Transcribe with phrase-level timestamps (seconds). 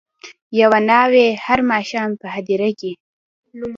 [0.61, 2.91] یوه ناوي هر ماښام په هدیره کي